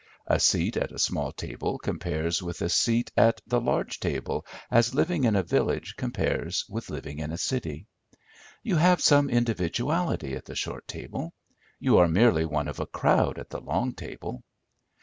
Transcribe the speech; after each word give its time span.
A 0.25 0.39
seat 0.39 0.77
at 0.77 0.91
a 0.91 0.97
small 0.97 1.31
table 1.31 1.77
compares 1.77 2.41
with 2.41 2.59
a 2.63 2.69
seat 2.69 3.11
at 3.15 3.39
the 3.45 3.61
large 3.61 3.99
table 3.99 4.43
as 4.71 4.95
living 4.95 5.25
in 5.25 5.35
a 5.35 5.43
village 5.43 5.93
compares 5.95 6.65
with 6.67 6.89
living 6.89 7.19
in 7.19 7.31
a 7.31 7.37
city. 7.37 7.85
You 8.63 8.77
have 8.77 8.99
some 8.99 9.29
individuality 9.29 10.33
at 10.33 10.45
the 10.45 10.55
short 10.55 10.87
table; 10.87 11.35
you 11.79 11.99
are 11.99 12.07
merely 12.07 12.45
one 12.45 12.67
of 12.67 12.79
a 12.79 12.87
crowd 12.87 13.37
at 13.37 13.51
the 13.51 13.61
long 13.61 13.93
table. 13.93 14.43